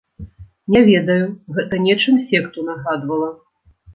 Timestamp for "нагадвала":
2.73-3.31